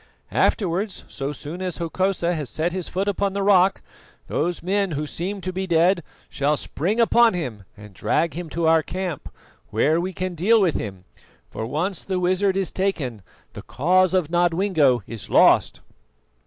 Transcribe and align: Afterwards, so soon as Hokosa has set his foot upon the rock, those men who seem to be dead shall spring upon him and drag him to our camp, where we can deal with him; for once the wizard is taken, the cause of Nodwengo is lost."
Afterwards, 0.33 1.03
so 1.07 1.31
soon 1.31 1.61
as 1.61 1.77
Hokosa 1.77 2.33
has 2.33 2.49
set 2.49 2.71
his 2.73 2.89
foot 2.89 3.07
upon 3.07 3.33
the 3.33 3.43
rock, 3.43 3.83
those 4.25 4.63
men 4.63 4.93
who 4.93 5.05
seem 5.05 5.41
to 5.41 5.53
be 5.53 5.67
dead 5.67 6.01
shall 6.27 6.57
spring 6.57 6.99
upon 6.99 7.35
him 7.35 7.65
and 7.77 7.93
drag 7.93 8.33
him 8.33 8.49
to 8.49 8.65
our 8.67 8.81
camp, 8.81 9.31
where 9.69 10.01
we 10.01 10.11
can 10.11 10.33
deal 10.33 10.59
with 10.59 10.73
him; 10.73 11.03
for 11.51 11.67
once 11.67 12.03
the 12.03 12.19
wizard 12.19 12.57
is 12.57 12.71
taken, 12.71 13.21
the 13.53 13.61
cause 13.61 14.15
of 14.15 14.31
Nodwengo 14.31 15.03
is 15.05 15.29
lost." 15.29 15.81